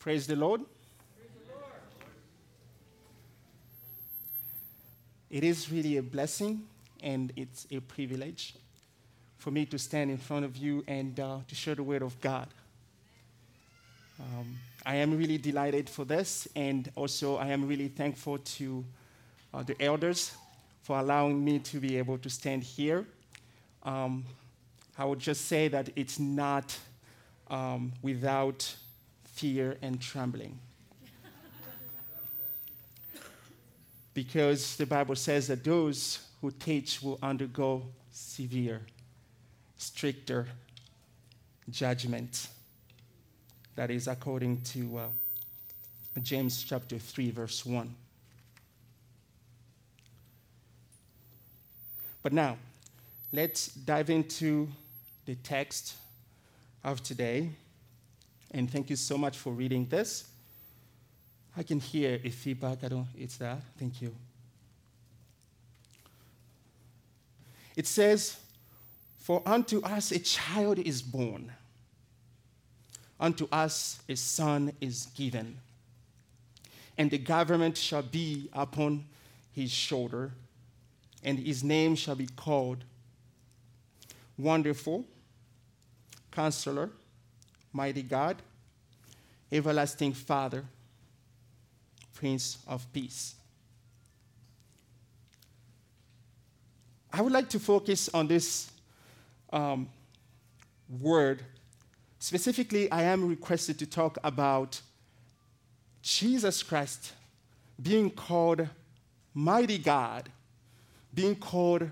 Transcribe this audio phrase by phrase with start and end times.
[0.00, 0.62] Praise the Lord.
[5.28, 6.62] It is really a blessing
[7.02, 8.54] and it's a privilege
[9.36, 12.18] for me to stand in front of you and uh, to share the word of
[12.22, 12.48] God.
[14.18, 18.82] Um, I am really delighted for this, and also I am really thankful to
[19.52, 20.32] uh, the elders
[20.80, 23.04] for allowing me to be able to stand here.
[23.82, 24.24] Um,
[24.96, 26.74] I would just say that it's not
[27.50, 28.74] um, without
[29.32, 30.58] fear and trembling.
[34.14, 38.80] because the Bible says that those who teach will undergo severe,
[39.76, 40.46] stricter
[41.70, 42.48] judgment.
[43.76, 45.06] That is according to uh,
[46.22, 47.94] James chapter 3, verse 1.
[52.22, 52.58] But now,
[53.32, 54.68] let's dive into
[55.24, 55.94] the text
[56.84, 57.50] of today.
[58.52, 60.28] And thank you so much for reading this.
[61.56, 62.84] I can hear a feedback.
[62.84, 63.60] I don't, it's that.
[63.78, 64.14] Thank you.
[67.76, 68.36] It says,
[69.18, 71.52] For unto us a child is born,
[73.18, 75.58] unto us a son is given,
[76.98, 79.04] and the government shall be upon
[79.52, 80.32] his shoulder,
[81.22, 82.84] and his name shall be called
[84.38, 85.04] Wonderful,
[86.30, 86.90] Counselor,
[87.72, 88.36] Mighty God,
[89.52, 90.64] Everlasting Father,
[92.14, 93.34] Prince of Peace.
[97.12, 98.70] I would like to focus on this
[99.52, 99.88] um,
[101.00, 101.42] word.
[102.18, 104.80] Specifically, I am requested to talk about
[106.02, 107.12] Jesus Christ
[107.82, 108.68] being called
[109.34, 110.28] Mighty God,
[111.12, 111.90] being called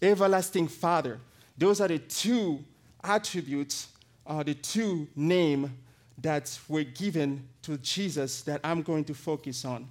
[0.00, 1.18] Everlasting Father.
[1.58, 2.62] Those are the two
[3.02, 3.88] attributes,
[4.26, 5.70] uh, the two names
[6.18, 9.88] that were given to Jesus that I'm going to focus on.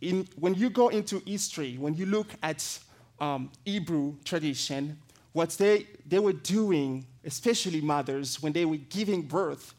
[0.00, 2.78] In, when you go into history, when you look at
[3.18, 4.98] um, Hebrew tradition,
[5.32, 9.74] what they, they were doing, especially mothers, when they were giving birth,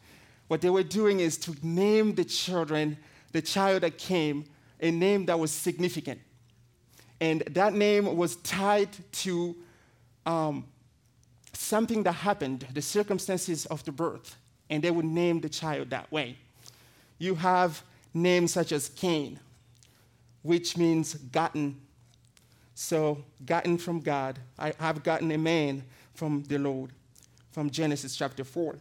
[0.48, 2.96] what they were doing is to name the children,
[3.32, 4.44] the child that came,
[4.80, 6.20] a name that was significant.
[7.20, 9.56] And that name was tied to
[10.26, 10.66] um,
[11.72, 14.36] something that happened, the circumstances of the birth,
[14.68, 16.36] and they would name the child that way.
[17.16, 19.40] You have names such as Cain,
[20.42, 21.80] which means gotten.
[22.74, 24.38] So, gotten from God.
[24.58, 26.90] I have gotten a man from the Lord,
[27.52, 28.76] from Genesis chapter 4,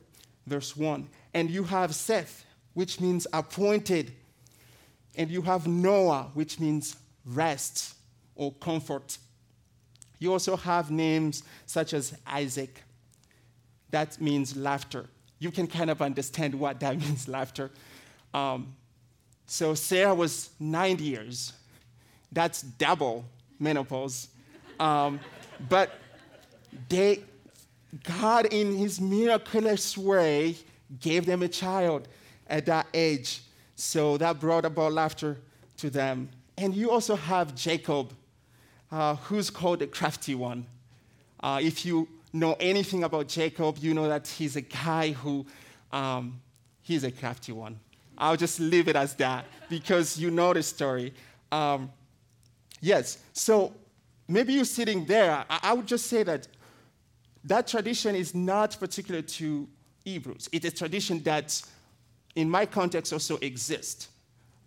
[0.45, 1.07] verse 1.
[1.33, 4.11] And you have Seth, which means appointed.
[5.15, 7.95] And you have Noah, which means rest
[8.35, 9.17] or comfort.
[10.21, 12.83] You also have names such as Isaac.
[13.89, 15.07] That means laughter.
[15.39, 17.71] You can kind of understand what that means, laughter.
[18.31, 18.75] Um,
[19.47, 21.53] so Sarah was 90 years.
[22.31, 23.25] That's double
[23.59, 24.27] menopause.
[24.79, 25.19] Um,
[25.67, 25.89] but
[26.87, 27.23] they,
[28.03, 30.55] God, in his miraculous way,
[30.99, 32.07] gave them a child
[32.45, 33.41] at that age.
[33.75, 35.39] So that brought about laughter
[35.77, 36.29] to them.
[36.59, 38.13] And you also have Jacob,
[38.91, 40.65] uh, who's called the crafty one.
[41.41, 45.45] Uh, if you know anything about Jacob, you know that he's a guy who,
[45.91, 46.39] um,
[46.81, 47.79] he's a crafty one.
[48.17, 51.13] I'll just leave it as that because you know the story.
[51.51, 51.91] Um,
[52.79, 53.73] yes, so
[54.27, 55.43] maybe you're sitting there.
[55.49, 56.47] I, I would just say that
[57.43, 59.67] that tradition is not particular to
[60.03, 60.49] Hebrews.
[60.51, 61.61] It is a tradition that,
[62.35, 64.09] in my context, also exists.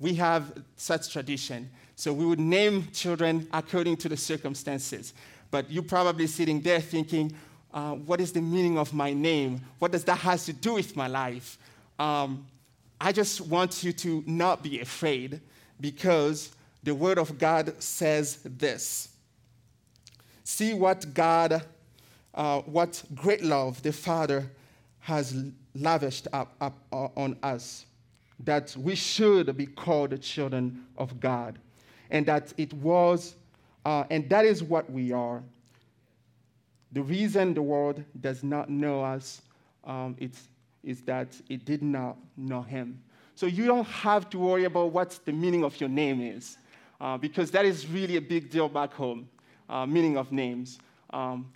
[0.00, 1.70] We have such tradition.
[1.97, 5.15] So we would name children according to the circumstances.
[5.50, 7.32] But you're probably sitting there thinking,
[7.72, 9.60] uh, what is the meaning of my name?
[9.78, 11.59] What does that have to do with my life?
[11.99, 12.47] Um,
[13.00, 15.41] I just want you to not be afraid
[15.81, 16.53] because
[16.83, 19.10] the Word of God says this.
[20.43, 21.62] See what God,
[22.34, 24.50] uh, what great love the Father
[25.00, 25.37] has
[25.74, 27.86] lavished up, up uh, on us,
[28.41, 31.59] that we should be called the children of God
[32.15, 33.34] and that it was,
[33.84, 35.43] uh, and that is what we are.
[36.93, 39.43] The reason the world does not know us
[39.83, 40.16] um,
[40.84, 43.03] is that it did not know him.
[43.34, 46.57] So you don't have to worry about what the meaning of your name is,
[47.01, 49.28] uh, because that is really a big deal back home,
[49.69, 50.78] uh, meaning of names.
[51.11, 51.51] Um,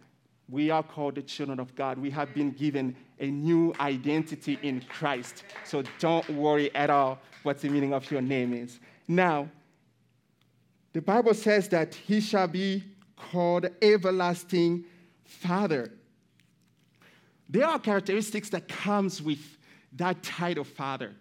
[0.50, 1.98] we are called the children of God.
[1.98, 5.44] We have been given a new identity in Christ.
[5.64, 8.80] So don't worry at all what the meaning of your name is.
[9.06, 9.48] Now,
[10.98, 12.82] the Bible says that he shall be
[13.14, 14.84] called everlasting
[15.22, 15.92] Father.
[17.48, 19.38] there are characteristics that comes with
[19.92, 21.14] that title father.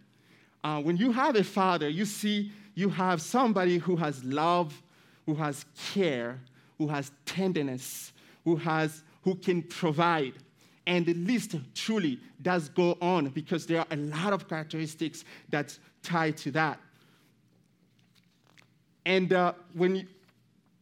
[0.64, 4.82] Uh, when you have a father, you see you have somebody who has love,
[5.28, 5.64] who has
[5.94, 6.40] care,
[6.80, 8.14] who has tenderness,
[8.46, 10.34] who has who can provide.
[10.88, 15.78] And the list truly does go on because there are a lot of characteristics that
[16.02, 16.80] tie to that.
[19.08, 20.08] And uh, when you,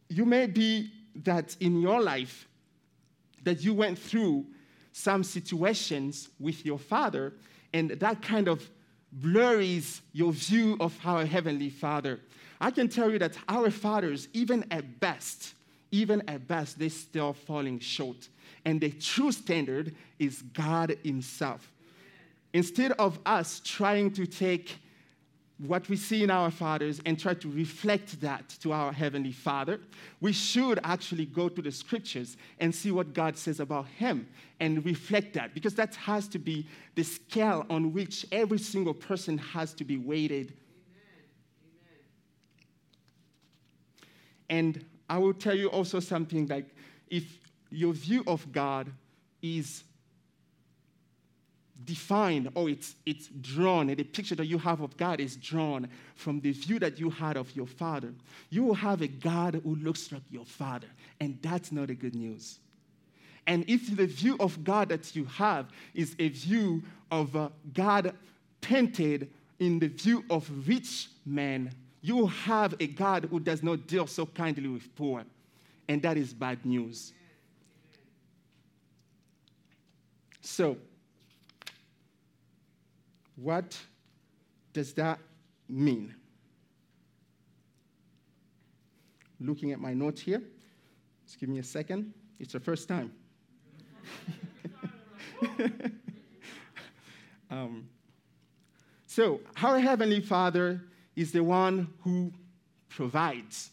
[0.08, 0.90] you may be
[1.22, 2.48] that in your life
[3.44, 4.46] that you went through
[4.90, 7.34] some situations with your father,
[7.72, 8.68] and that kind of
[9.12, 12.18] blurs your view of our heavenly father.
[12.60, 15.54] I can tell you that our fathers, even at best,
[15.92, 18.28] even at best, they're still falling short.
[18.64, 21.72] And the true standard is God Himself.
[22.52, 24.80] Instead of us trying to take
[25.58, 29.80] what we see in our fathers and try to reflect that to our Heavenly Father,
[30.20, 34.28] we should actually go to the scriptures and see what God says about Him
[34.60, 39.38] and reflect that because that has to be the scale on which every single person
[39.38, 40.52] has to be weighted.
[40.90, 41.24] Amen.
[44.50, 44.76] Amen.
[44.76, 46.66] And I will tell you also something like
[47.08, 47.38] if
[47.70, 48.90] your view of God
[49.40, 49.84] is
[51.84, 55.88] defined or it's, it's drawn, and the picture that you have of God is drawn
[56.14, 58.12] from the view that you had of your father,
[58.50, 60.88] you will have a God who looks like your father.
[61.20, 62.58] And that's not a good news.
[63.46, 68.14] And if the view of God that you have is a view of uh, God
[68.60, 71.70] painted in the view of rich men,
[72.00, 75.24] you will have a God who does not deal so kindly with poor.
[75.88, 77.12] And that is bad news.
[80.40, 80.76] So,
[83.36, 83.78] what
[84.72, 85.18] does that
[85.68, 86.14] mean?
[89.38, 90.42] Looking at my notes here,
[91.26, 92.12] just give me a second.
[92.38, 93.12] It's the first time.
[97.50, 97.88] um,
[99.06, 100.82] so, our Heavenly Father
[101.14, 102.32] is the one who
[102.88, 103.70] provides.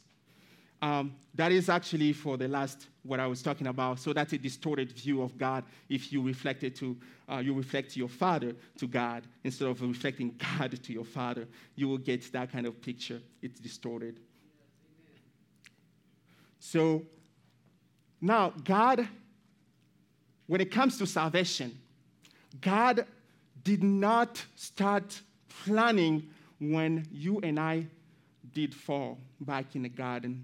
[0.84, 4.00] Um, that is actually for the last what I was talking about.
[4.00, 5.64] So that's a distorted view of God.
[5.88, 6.98] If you reflect it to,
[7.32, 11.48] uh, you reflect your father to God instead of reflecting God to your father,
[11.78, 13.22] you will get that kind of picture.
[13.42, 14.20] It's distorted.
[16.60, 17.04] So
[18.20, 19.08] now, God,
[20.48, 21.80] when it comes to salvation,
[22.60, 23.06] God
[23.64, 25.22] did not start
[25.64, 26.28] planning
[26.60, 27.88] when you and I
[28.54, 30.44] did fall back in the garden.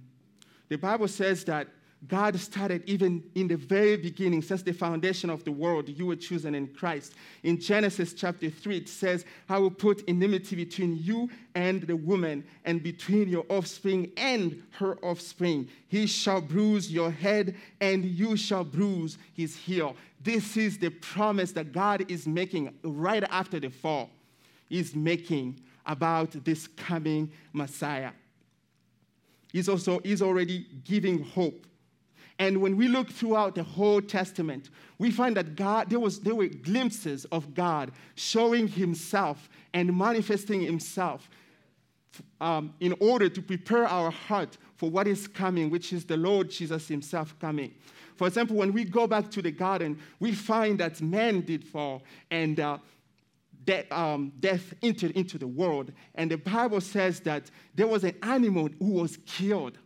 [0.70, 1.68] The Bible says that
[2.08, 6.16] God started even in the very beginning, since the foundation of the world, you were
[6.16, 7.14] chosen in Christ.
[7.44, 12.46] In Genesis chapter 3, it says, I will put enmity between you and the woman,
[12.64, 15.68] and between your offspring and her offspring.
[15.90, 19.98] He shall bruise your head, and you shall bruise his heel.
[20.22, 24.10] This is the promise that God is making right after the fall.
[24.70, 28.12] He's making about this coming Messiah.
[29.52, 31.66] He's also he's already giving hope
[32.40, 36.36] and when we look throughout the whole Testament, we find that God, there, was, there
[36.36, 41.30] were glimpses of God showing himself and manifesting himself
[42.40, 46.50] um, in order to prepare our heart for what is coming, which is the Lord
[46.50, 47.74] Jesus himself coming.
[48.16, 52.04] For example, when we go back to the garden, we find that man did fall
[52.32, 52.78] and uh,
[53.66, 55.92] de- um, death entered into the world.
[56.16, 59.78] And the Bible says that there was an animal who was killed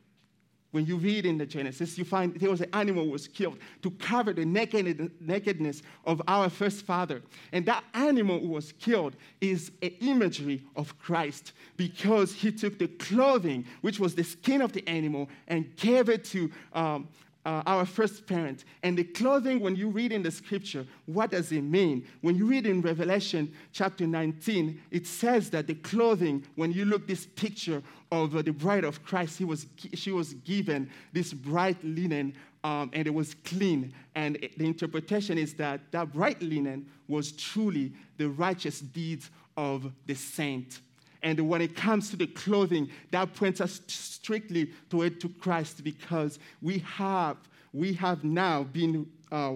[0.74, 3.92] when you read in the Genesis, you find there was an animal was killed to
[3.92, 7.22] cover the naked, nakedness of our first father.
[7.52, 12.88] And that animal who was killed is an imagery of Christ because he took the
[12.88, 17.08] clothing, which was the skin of the animal, and gave it to um,
[17.46, 18.66] uh, our first parent.
[18.84, 22.08] And the clothing, when you read in the scripture, what does it mean?
[22.22, 27.08] When you read in Revelation chapter 19, it says that the clothing, when you look
[27.08, 31.84] this picture of uh, the bride of Christ, he was, she was given this bright
[31.84, 32.34] linen
[32.64, 33.94] um, and it was clean.
[34.16, 40.16] And the interpretation is that that bright linen was truly the righteous deeds of the
[40.16, 40.80] saint.
[41.24, 46.38] And when it comes to the clothing, that points us strictly toward to Christ because
[46.62, 47.38] we have,
[47.72, 49.54] we have now been, uh,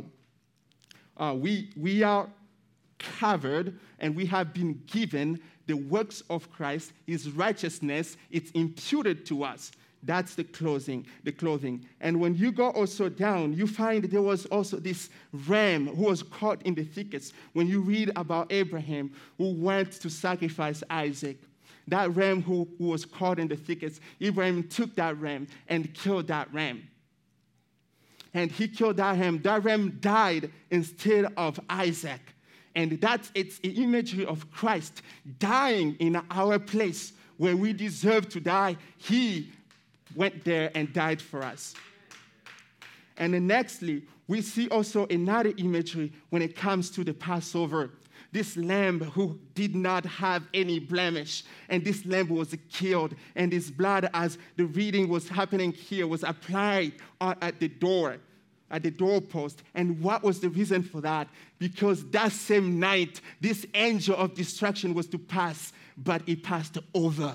[1.17, 2.27] uh, we, we are
[2.97, 9.43] covered and we have been given the works of Christ, his righteousness, it's imputed to
[9.43, 9.71] us.
[10.03, 11.85] That's the clothing, the clothing.
[11.99, 15.09] And when you go also down, you find there was also this
[15.47, 17.33] ram who was caught in the thickets.
[17.53, 21.37] When you read about Abraham who went to sacrifice Isaac,
[21.87, 26.27] that ram who, who was caught in the thickets, Abraham took that ram and killed
[26.27, 26.87] that ram.
[28.33, 29.41] and he killed that ram.
[29.41, 32.21] That ram died instead of Isaac.
[32.75, 35.01] And that's its imagery of Christ
[35.39, 38.77] dying in our place where we deserve to die.
[38.97, 39.51] He
[40.15, 41.73] went there and died for us.
[43.17, 47.91] And then nextly, we see also another imagery when it comes to the Passover.
[48.31, 53.71] This lamb who did not have any blemish, and this lamb was killed, and his
[53.71, 58.17] blood, as the reading was happening here, was applied at the door,
[58.69, 59.63] at the doorpost.
[59.75, 61.29] And what was the reason for that?
[61.57, 67.33] Because that same night, this angel of destruction was to pass, but he passed over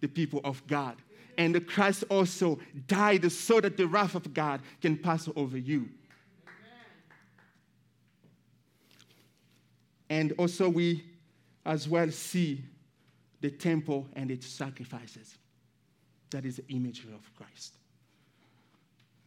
[0.00, 0.96] the people of God.
[1.38, 5.88] And Christ also died so that the wrath of God can pass over you.
[10.08, 11.04] And also, we
[11.64, 12.62] as well see
[13.40, 15.36] the temple and its sacrifices.
[16.30, 17.74] That is the imagery of Christ.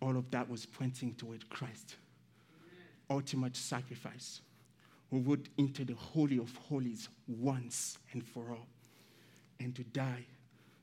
[0.02, 1.96] All of that was pointing toward Christ,
[3.10, 4.42] ultimate sacrifice,
[5.10, 8.68] who would enter the Holy of Holies once and for all,
[9.60, 10.26] and to die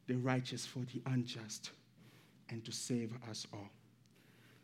[0.07, 1.71] the righteous for the unjust,
[2.50, 3.69] and to save us all.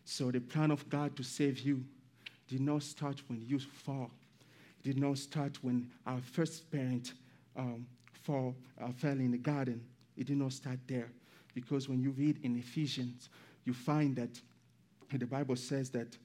[0.05, 1.85] So, the plan of God to save you
[2.49, 4.11] did not start when you fall
[4.83, 7.13] did not start when our first parent
[7.57, 7.87] um,
[8.23, 9.85] fall, uh, fell in the garden.
[10.17, 11.09] It did not start there.
[11.55, 13.29] Because when you read in Ephesians,
[13.65, 14.41] you find that
[15.13, 16.17] the Bible says that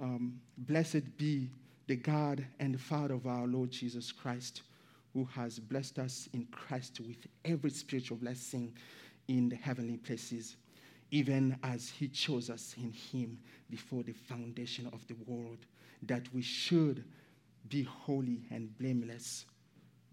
[0.00, 1.50] um, blessed be
[1.86, 4.62] the God and the Father of our Lord Jesus Christ,
[5.12, 8.72] who has blessed us in Christ with every spiritual blessing
[9.28, 10.56] in the heavenly places,
[11.10, 13.38] even as he chose us in him
[13.70, 15.58] before the foundation of the world,
[16.02, 17.04] that we should
[17.68, 19.46] be holy and blameless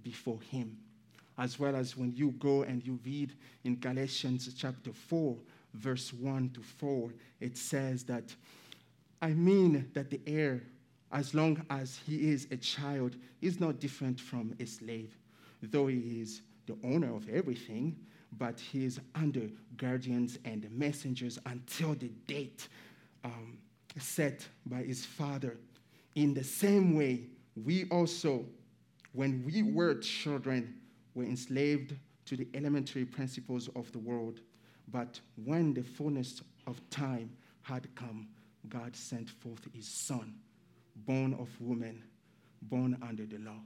[0.03, 0.77] before Him.
[1.37, 3.33] As well as when you go and you read
[3.63, 5.35] in Galatians chapter 4,
[5.73, 8.35] verse 1 to 4, it says that,
[9.21, 10.63] I mean that the heir,
[11.11, 15.17] as long as he is a child, is not different from a slave,
[15.61, 17.97] though he is the owner of everything,
[18.37, 22.67] but he is under guardians and messengers until the date
[23.23, 23.57] um,
[23.99, 25.57] set by his father.
[26.15, 27.23] In the same way,
[27.55, 28.45] we also,
[29.13, 30.75] when we were children,
[31.13, 31.95] were enslaved
[32.25, 34.39] to the elementary principles of the world.
[34.91, 37.31] But when the fullness of time
[37.61, 38.27] had come,
[38.69, 40.35] God sent forth his son,
[40.95, 42.03] born of woman,
[42.61, 43.59] born under the law.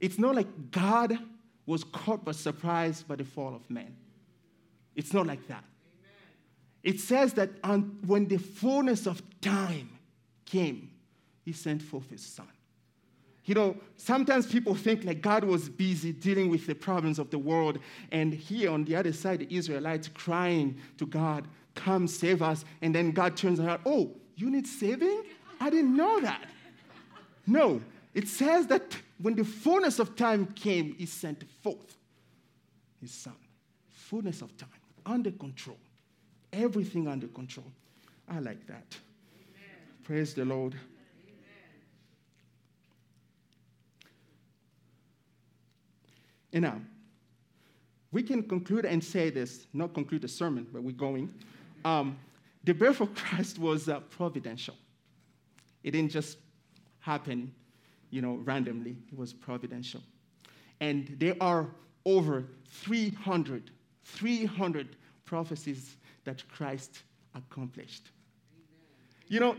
[0.00, 1.18] It's not like God
[1.66, 3.96] was caught by surprise by the fall of man.
[4.94, 5.64] It's not like that.
[6.82, 9.90] It says that on, when the fullness of time
[10.44, 10.90] came,
[11.44, 12.48] he sent forth his son.
[13.44, 17.38] You know, sometimes people think like God was busy dealing with the problems of the
[17.38, 17.78] world,
[18.10, 22.64] and here on the other side, the Israelites crying to God, Come save us.
[22.82, 25.24] And then God turns around, Oh, you need saving?
[25.60, 26.46] I didn't know that.
[27.46, 27.80] No,
[28.14, 31.96] it says that when the fullness of time came, He sent forth
[33.00, 33.34] His Son.
[33.88, 34.68] Fullness of time,
[35.04, 35.78] under control,
[36.52, 37.66] everything under control.
[38.28, 38.96] I like that.
[39.34, 39.76] Amen.
[40.04, 40.74] Praise the Lord.
[46.54, 46.80] And now,
[48.12, 51.34] we can conclude and say this, not conclude the sermon, but we're going.
[51.84, 52.16] Um,
[52.62, 54.76] the birth of Christ was uh, providential.
[55.82, 56.38] It didn't just
[57.00, 57.52] happen,
[58.10, 58.96] you know, randomly.
[59.12, 60.00] It was providential.
[60.80, 61.66] And there are
[62.06, 63.72] over 300,
[64.04, 67.02] 300 prophecies that Christ
[67.34, 68.12] accomplished.
[69.26, 69.56] You know,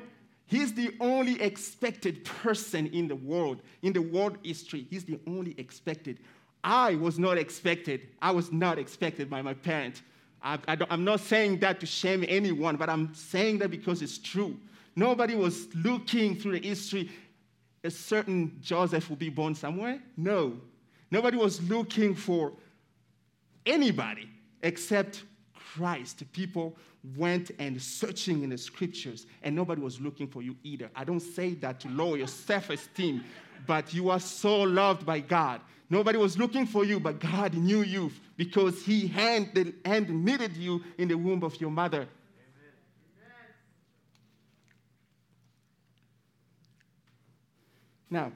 [0.48, 4.88] he's the only expected person in the world, in the world history.
[4.90, 6.20] He's the only expected
[6.66, 8.02] I was not expected.
[8.24, 10.02] I was not expected by my parents.
[10.42, 10.58] I,
[10.90, 14.58] am not saying that to shame anyone, but I'm saying that because it's true.
[14.96, 17.12] Nobody was looking through the history,
[17.84, 20.02] a certain Joseph will be born somewhere.
[20.18, 20.60] No.
[21.12, 22.54] Nobody was looking for
[23.66, 24.28] anybody
[24.64, 26.24] except Christ.
[26.32, 26.76] People
[27.16, 30.90] went and searching in the scriptures, and nobody was looking for you either.
[30.96, 33.24] I don't say that to lower your self esteem,
[33.66, 37.84] but you are so loved by God Nobody was looking for you, but God knew
[37.84, 42.08] you because He hand, hand knitted you in the womb of your mother.
[48.10, 48.32] Now,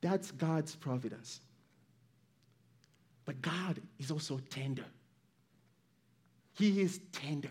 [0.00, 1.40] that's God's providence.
[3.24, 4.84] But God is also tender.
[6.54, 7.50] He is tender.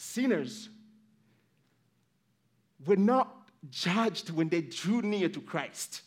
[0.00, 0.68] Sinners
[2.86, 6.02] were not judged when they drew near to Christ.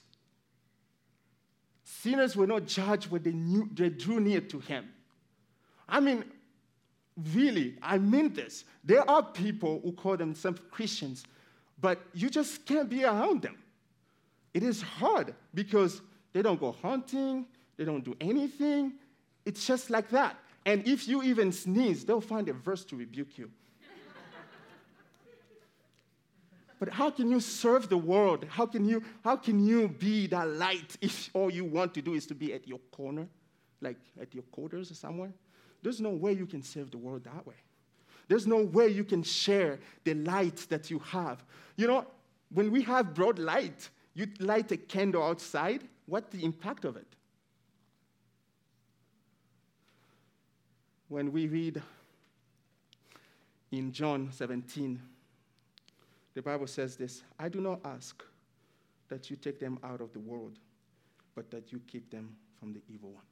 [1.83, 4.87] Sinners were not judged when they, knew, they drew near to Him.
[5.89, 6.23] I mean,
[7.33, 8.63] really, I mean this.
[8.81, 11.25] There are people who call themselves Christians,
[11.81, 13.57] but you just can't be around them.
[14.53, 17.45] It is hard because they don't go hunting,
[17.75, 18.93] they don't do anything.
[19.45, 20.37] It's just like that.
[20.65, 23.51] And if you even sneeze, they'll find a verse to rebuke you.
[26.81, 28.43] But how can you serve the world?
[28.49, 32.15] How can you, how can you be that light if all you want to do
[32.15, 33.27] is to be at your corner,
[33.81, 35.31] like at your quarters or somewhere?
[35.83, 37.53] There's no way you can serve the world that way.
[38.27, 41.45] There's no way you can share the light that you have.
[41.75, 42.07] You know,
[42.51, 47.15] when we have broad light, you light a candle outside, what's the impact of it?
[51.09, 51.79] When we read
[53.71, 54.99] in John 17,
[56.33, 58.23] the Bible says this I do not ask
[59.09, 60.59] that you take them out of the world,
[61.35, 63.23] but that you keep them from the evil one.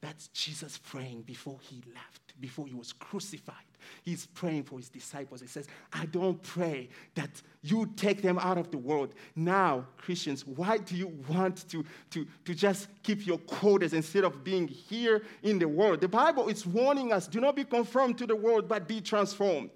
[0.00, 3.56] That's Jesus praying before he left, before he was crucified.
[4.04, 5.40] He's praying for his disciples.
[5.40, 7.30] He says, I don't pray that
[7.62, 9.14] you take them out of the world.
[9.34, 14.44] Now, Christians, why do you want to, to, to just keep your quotas instead of
[14.44, 16.00] being here in the world?
[16.00, 19.70] The Bible is warning us do not be conformed to the world, but be transformed.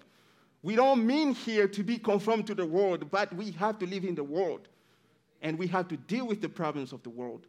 [0.63, 4.03] We don't mean here to be conformed to the world, but we have to live
[4.03, 4.67] in the world.
[5.41, 7.47] And we have to deal with the problems of the world.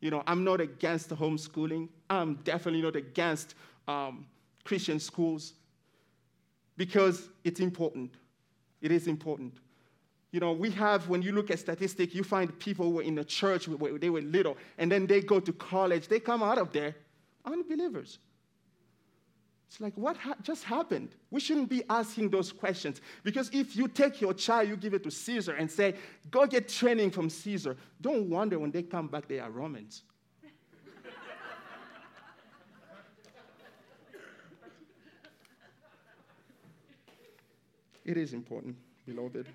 [0.00, 1.88] You know, I'm not against homeschooling.
[2.10, 3.54] I'm definitely not against
[3.86, 4.26] um,
[4.64, 5.54] Christian schools
[6.76, 8.14] because it's important.
[8.80, 9.54] It is important.
[10.30, 13.14] You know, we have, when you look at statistics, you find people who were in
[13.14, 16.72] the church they were little, and then they go to college, they come out of
[16.72, 16.94] there
[17.44, 18.18] unbelievers.
[19.68, 21.10] It's like, what ha- just happened?
[21.30, 23.02] We shouldn't be asking those questions.
[23.22, 25.94] Because if you take your child, you give it to Caesar and say,
[26.30, 30.04] go get training from Caesar, don't wonder when they come back, they are Romans.
[38.06, 39.46] it is important, beloved.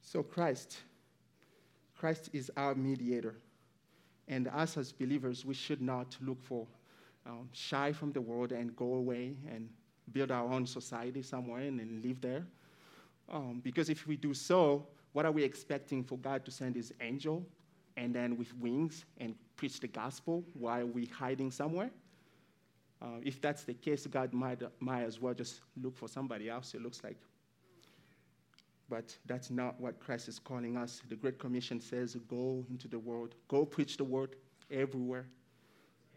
[0.00, 0.78] So, Christ,
[1.98, 3.34] Christ is our mediator.
[4.28, 6.66] And us as believers, we should not look for
[7.26, 9.68] um, shy from the world and go away and
[10.12, 12.46] build our own society somewhere and, live there.
[13.32, 16.92] Um, because if we do so, what are we expecting for God to send his
[17.00, 17.44] angel
[17.96, 21.90] and then with wings and preach the gospel while we're hiding somewhere?
[23.02, 26.74] Uh, if that's the case, God might, might as well just look for somebody else,
[26.74, 27.16] it looks like.
[28.88, 31.02] But that's not what Christ is calling us.
[31.08, 34.36] The Great Commission says, Go into the world, go preach the word
[34.70, 35.26] everywhere.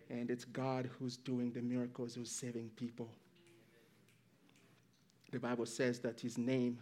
[0.10, 3.10] And it's God who's doing the miracles, who's saving people.
[5.32, 6.80] The Bible says that his name,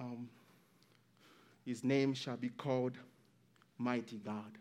[0.00, 0.28] um,
[1.64, 2.96] his name shall be called
[3.78, 4.58] Mighty God.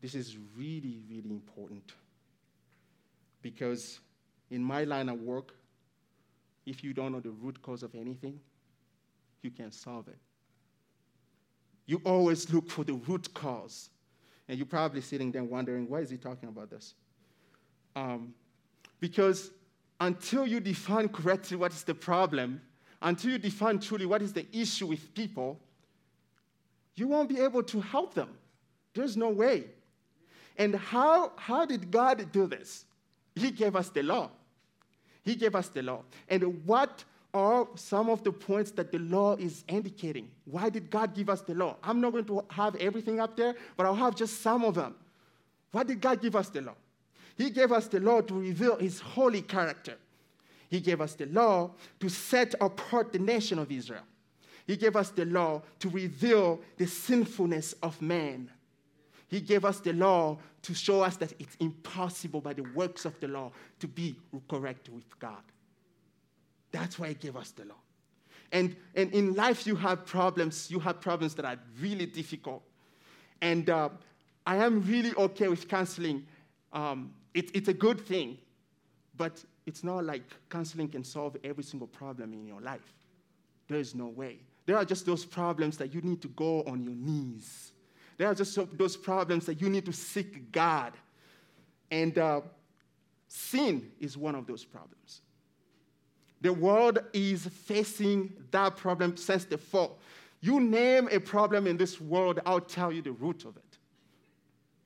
[0.00, 1.92] This is really, really important
[3.42, 4.00] because
[4.50, 5.54] in my line of work,
[6.68, 8.38] if you don't know the root cause of anything,
[9.42, 10.18] you can't solve it.
[11.86, 13.90] You always look for the root cause.
[14.48, 16.94] And you're probably sitting there wondering, why is he talking about this?
[17.96, 18.34] Um,
[19.00, 19.50] because
[20.00, 22.60] until you define correctly what is the problem,
[23.00, 25.58] until you define truly what is the issue with people,
[26.94, 28.30] you won't be able to help them.
[28.94, 29.64] There's no way.
[30.56, 32.84] And how, how did God do this?
[33.34, 34.30] He gave us the law.
[35.28, 36.04] He gave us the law.
[36.30, 40.30] And what are some of the points that the law is indicating?
[40.46, 41.76] Why did God give us the law?
[41.82, 44.94] I'm not going to have everything up there, but I'll have just some of them.
[45.70, 46.76] Why did God give us the law?
[47.36, 49.96] He gave us the law to reveal his holy character.
[50.70, 54.04] He gave us the law to set apart the nation of Israel.
[54.66, 58.50] He gave us the law to reveal the sinfulness of man.
[59.28, 63.18] He gave us the law to show us that it's impossible by the works of
[63.20, 64.16] the law to be
[64.48, 65.42] correct with God.
[66.72, 67.76] That's why He gave us the law.
[68.50, 70.70] And, and in life, you have problems.
[70.70, 72.62] You have problems that are really difficult.
[73.42, 73.90] And uh,
[74.46, 76.26] I am really okay with counseling.
[76.72, 78.38] Um, it, it's a good thing,
[79.16, 82.94] but it's not like counseling can solve every single problem in your life.
[83.68, 84.38] There is no way.
[84.64, 87.72] There are just those problems that you need to go on your knees
[88.18, 90.92] there are just those problems that you need to seek God.
[91.90, 92.42] And uh,
[93.28, 95.22] sin is one of those problems.
[96.40, 99.98] The world is facing that problem since the fall.
[100.40, 103.78] You name a problem in this world, I'll tell you the root of it.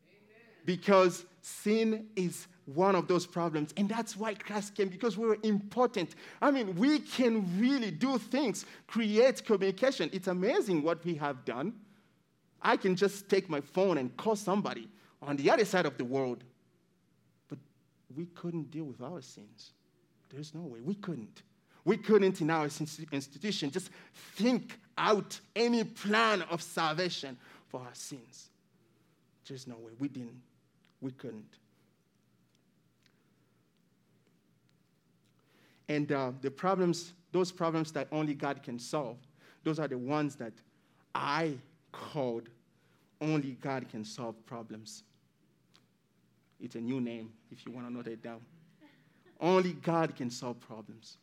[0.06, 0.40] Amen.
[0.64, 3.74] Because sin is one of those problems.
[3.76, 6.14] And that's why Christ came, because we were important.
[6.40, 10.08] I mean, we can really do things, create communication.
[10.12, 11.74] It's amazing what we have done.
[12.62, 14.88] I can just take my phone and call somebody
[15.20, 16.44] on the other side of the world.
[17.48, 17.58] But
[18.16, 19.72] we couldn't deal with our sins.
[20.30, 20.80] There's no way.
[20.80, 21.42] We couldn't.
[21.84, 23.90] We couldn't, in our institution, just
[24.36, 27.36] think out any plan of salvation
[27.68, 28.50] for our sins.
[29.48, 29.92] There's no way.
[29.98, 30.40] We didn't.
[31.00, 31.58] We couldn't.
[35.88, 39.18] And uh, the problems, those problems that only God can solve,
[39.64, 40.52] those are the ones that
[41.14, 41.54] I
[41.92, 42.48] called
[43.20, 45.04] only God can solve problems.
[46.60, 48.40] It's a new name if you want to note it down.
[49.40, 51.18] Only God can solve problems.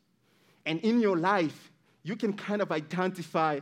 [0.66, 1.72] And in your life,
[2.04, 3.60] you can kind of identify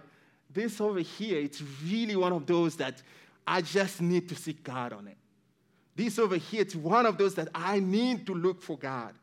[0.54, 1.40] this over here.
[1.40, 3.02] It's really one of those that
[3.46, 5.18] I just need to seek God on it.
[5.96, 9.14] This over here, it's one of those that I need to look for God.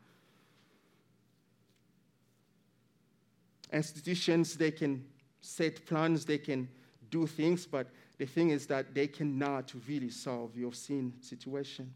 [3.71, 5.05] Institutions, they can
[5.41, 6.67] set plans, they can
[7.09, 7.87] do things, but
[8.17, 11.93] the thing is that they cannot really solve your sin situation.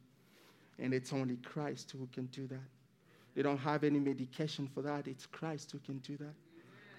[0.78, 2.60] And it's only Christ who can do that.
[3.36, 5.08] They don't have any medication for that.
[5.08, 6.34] It's Christ who can do that.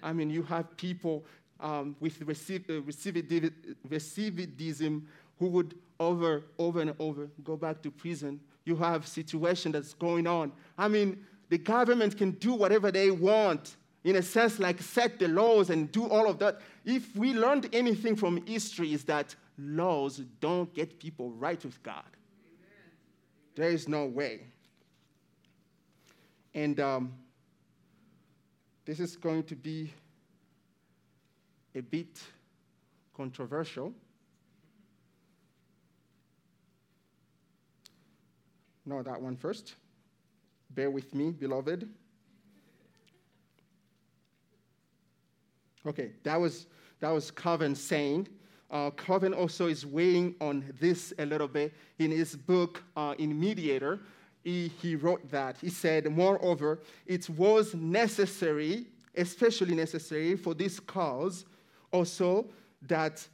[0.01, 1.25] I mean, you have people
[1.59, 5.03] um, with recidivism
[5.39, 8.39] who would over, over and over go back to prison.
[8.65, 10.51] You have situation that's going on.
[10.77, 15.27] I mean, the government can do whatever they want, in a sense, like set the
[15.27, 16.59] laws and do all of that.
[16.85, 22.03] If we learned anything from history, is that laws don't get people right with God.
[22.05, 22.91] Amen.
[23.55, 24.41] There is no way.
[26.53, 27.13] And um,
[28.85, 29.93] this is going to be
[31.75, 32.19] a bit
[33.15, 33.93] controversial.
[38.85, 39.75] No, that one first.
[40.71, 41.87] Bear with me, beloved.
[45.85, 46.67] Okay, that was
[46.99, 48.27] that was Calvin saying.
[48.69, 53.37] Uh, Calvin also is weighing on this a little bit in his book uh, in
[53.37, 53.99] Mediator
[54.43, 55.57] he, he wrote that.
[55.61, 61.45] He said, Moreover, it was necessary, especially necessary for this cause,
[61.91, 62.47] also
[62.87, 63.25] that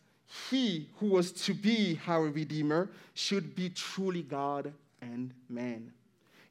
[0.49, 5.91] he who was to be our Redeemer should be truly God and man.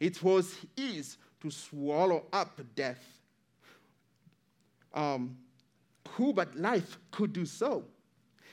[0.01, 3.05] It was his to swallow up death.
[4.95, 5.37] Um,
[6.15, 7.85] who but life could do so?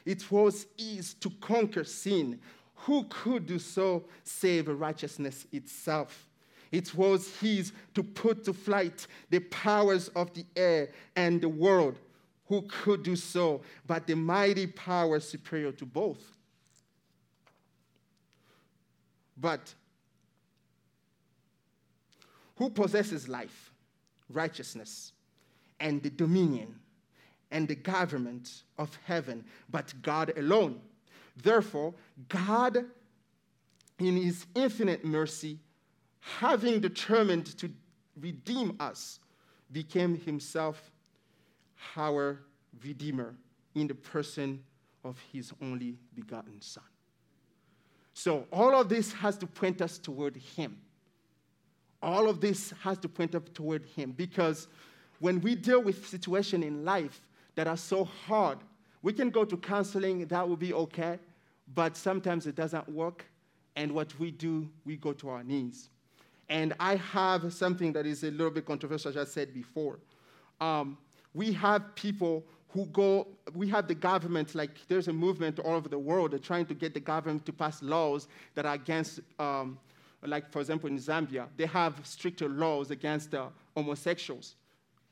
[0.05, 2.39] It was his to conquer sin
[2.75, 6.27] who could do so save righteousness itself?
[6.71, 11.99] It was his to put to flight the powers of the air and the world.
[12.47, 16.21] Who could do so but the mighty power superior to both?
[19.37, 19.73] But
[22.55, 23.71] who possesses life,
[24.29, 25.13] righteousness,
[25.79, 26.75] and the dominion
[27.53, 30.81] and the government of heaven but God alone?
[31.41, 31.93] Therefore,
[32.27, 32.85] God,
[33.99, 35.59] in his infinite mercy,
[36.19, 37.71] having determined to
[38.19, 39.19] redeem us,
[39.71, 40.91] became himself
[41.95, 42.39] our
[42.83, 43.35] Redeemer
[43.75, 44.63] in the person
[45.03, 46.83] of his only begotten Son.
[48.13, 50.77] So, all of this has to point us toward him.
[52.01, 54.67] All of this has to point up toward him because
[55.19, 57.21] when we deal with situations in life
[57.55, 58.59] that are so hard
[59.03, 61.19] we can go to counseling, that will be okay,
[61.75, 63.25] but sometimes it doesn't work.
[63.75, 65.89] And what we do, we go to our knees.
[66.49, 69.99] And I have something that is a little bit controversial, as I said before.
[70.61, 70.97] Um,
[71.33, 75.89] we have people who go, we have the government, like there's a movement all over
[75.89, 79.77] the world trying to get the government to pass laws that are against, um,
[80.25, 84.55] like for example in Zambia, they have stricter laws against uh, homosexuals.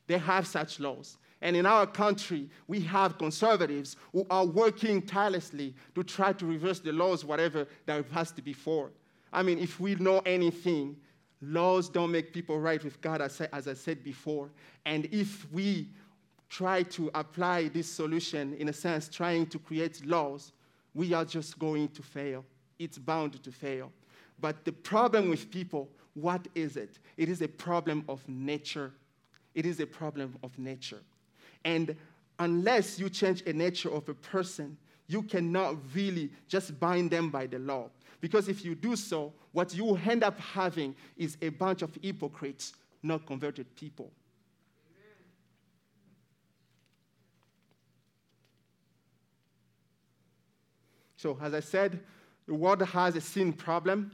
[0.08, 1.18] They have such laws.
[1.42, 6.80] And in our country, we have conservatives who are working tirelessly to try to reverse
[6.80, 8.92] the laws, whatever that passed before.
[9.34, 10.98] I mean, if we know anything,
[11.42, 14.50] laws don't make people right with God, as I said before.
[14.86, 15.88] And if we
[16.50, 20.52] try to apply this solution, in a sense, trying to create laws,
[20.94, 22.46] we are just going to fail.
[22.78, 23.92] It's bound to fail.
[24.40, 27.00] But the problem with people, what is it?
[27.16, 28.92] It is a problem of nature.
[29.56, 31.00] It is a problem of nature.
[31.64, 31.96] And
[32.40, 37.48] unless you change the nature of a person, you cannot really just bind them by
[37.48, 37.90] the law.
[38.20, 42.74] Because if you do so, what you end up having is a bunch of hypocrites,
[43.04, 44.12] not converted people.
[51.18, 52.00] So, as I said,
[52.48, 54.12] the world has a sin problem,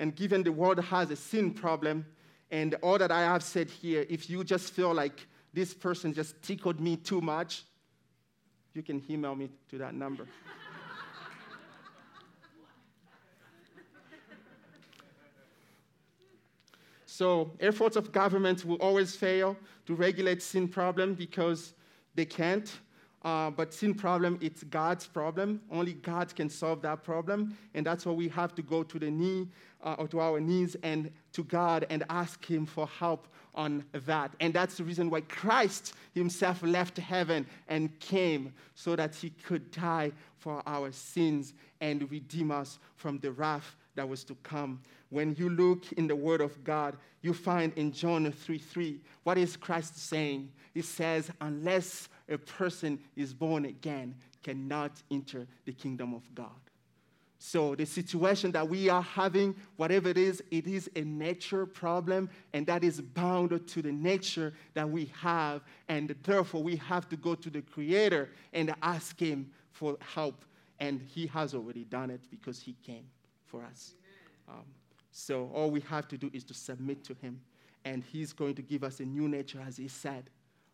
[0.00, 2.06] And given the world has a sin problem,
[2.50, 6.40] and all that I have said here, if you just feel like this person just
[6.42, 7.64] tickled me too much,
[8.74, 10.24] you can email me to that number.
[17.06, 21.74] so, efforts of government will always fail to regulate sin problem because
[22.14, 22.70] they can't.
[23.22, 25.60] Uh, but sin problem, it's God's problem.
[25.70, 27.56] Only God can solve that problem.
[27.74, 29.48] And that's why we have to go to the knee
[29.82, 34.32] uh, or to our knees and to God and ask Him for help on that.
[34.40, 39.70] And that's the reason why Christ Himself left heaven and came so that He could
[39.70, 44.80] die for our sins and redeem us from the wrath that was to come.
[45.10, 49.38] When you look in the Word of God, you find in John 3 3, what
[49.38, 50.50] is Christ saying?
[50.72, 56.48] He says, Unless a person is born again, cannot enter the kingdom of God.
[57.42, 62.28] So, the situation that we are having, whatever it is, it is a nature problem,
[62.52, 65.62] and that is bound to the nature that we have.
[65.88, 70.44] And therefore, we have to go to the Creator and ask Him for help.
[70.80, 73.06] And He has already done it because He came
[73.50, 73.94] for us.
[74.48, 74.64] Um,
[75.10, 77.40] so, all we have to do is to submit to Him,
[77.84, 80.30] and He's going to give us a new nature, as He said.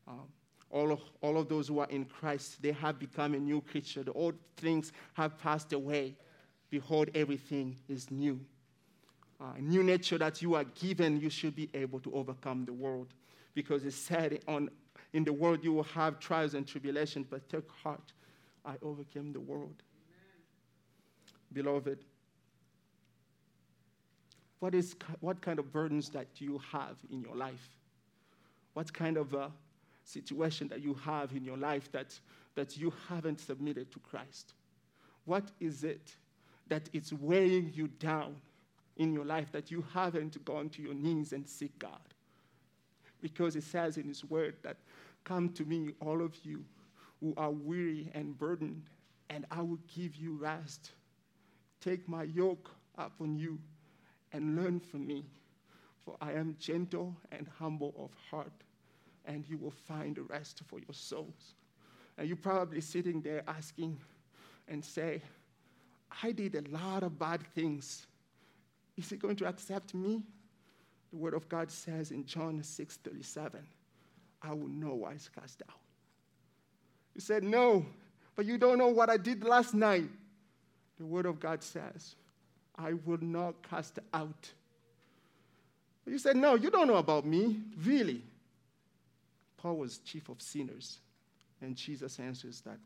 [0.06, 0.28] Um,
[0.70, 4.02] all of, all of those who are in Christ, they have become a new creature.
[4.02, 6.16] The old things have passed away
[6.70, 8.40] Behold, everything is new.
[9.40, 12.72] Uh, a new nature that you are given, you should be able to overcome the
[12.72, 13.08] world.
[13.54, 14.70] Because it said, on,
[15.12, 18.12] in the world you will have trials and tribulations, but take heart,
[18.64, 19.82] I overcame the world.
[21.54, 21.64] Amen.
[21.64, 22.04] Beloved,
[24.60, 27.68] what, is, what kind of burdens that you have in your life?
[28.74, 29.48] What kind of uh,
[30.04, 32.18] situation that you have in your life that,
[32.54, 34.54] that you haven't submitted to Christ?
[35.24, 36.16] What is it
[36.68, 38.36] that it's weighing you down
[38.96, 42.00] in your life that you haven't gone to your knees and seek God.
[43.20, 44.76] Because it says in His Word that,
[45.24, 46.64] Come to me, all of you
[47.20, 48.84] who are weary and burdened,
[49.28, 50.92] and I will give you rest.
[51.80, 53.58] Take my yoke upon you
[54.32, 55.24] and learn from me,
[56.04, 58.52] for I am gentle and humble of heart,
[59.24, 61.54] and you will find rest for your souls.
[62.18, 63.98] And you're probably sitting there asking
[64.68, 65.22] and say,
[66.22, 68.06] I did a lot of bad things.
[68.96, 70.22] Is he going to accept me?
[71.10, 73.60] The word of God says in John 6 37,
[74.42, 75.76] I will no wise cast out.
[77.14, 77.84] You said, No,
[78.34, 80.08] but you don't know what I did last night.
[80.98, 82.14] The word of God says,
[82.78, 84.50] I will not cast out.
[86.06, 87.60] You said, No, you don't know about me.
[87.84, 88.22] Really?
[89.56, 91.00] Paul was chief of sinners.
[91.62, 92.78] And Jesus answers that,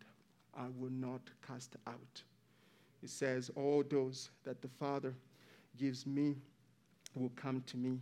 [0.57, 2.22] I will not cast out.
[3.00, 5.14] He says, All those that the Father
[5.76, 6.37] gives me
[7.14, 7.98] will come to me,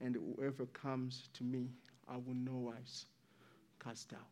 [0.00, 1.68] and whoever comes to me,
[2.08, 3.06] I will no wise
[3.82, 4.18] cast out.
[4.18, 4.26] Amen.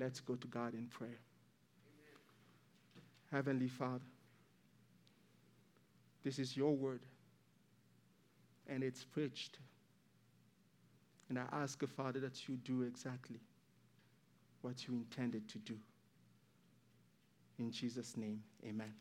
[0.00, 1.10] Let's go to God in prayer.
[1.10, 3.04] Amen.
[3.30, 4.00] Heavenly Father,
[6.24, 7.00] this is your word,
[8.68, 9.58] and it's preached.
[11.28, 13.40] And I ask, Father, that you do exactly
[14.62, 15.76] what you intended to do.
[17.58, 18.92] In Jesus' name, amen.